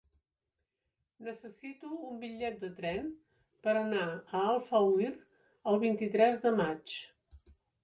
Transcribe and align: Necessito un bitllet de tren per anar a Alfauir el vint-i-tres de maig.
Necessito 1.27 1.91
un 2.07 2.17
bitllet 2.23 2.57
de 2.63 2.71
tren 2.79 3.05
per 3.67 3.77
anar 3.83 4.07
a 4.15 4.43
Alfauir 4.55 5.13
el 5.75 5.81
vint-i-tres 5.87 6.45
de 6.49 6.57
maig. 6.59 6.99